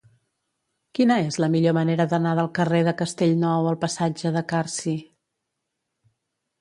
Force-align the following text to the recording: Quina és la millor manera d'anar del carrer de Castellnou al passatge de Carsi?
Quina 0.99 1.17
és 1.25 1.35
la 1.43 1.49
millor 1.55 1.75
manera 1.77 2.07
d'anar 2.13 2.33
del 2.39 2.49
carrer 2.59 2.81
de 2.87 2.95
Castellnou 3.03 3.71
al 3.73 3.79
passatge 3.87 4.33
de 4.39 4.43
Carsi? 4.55 4.99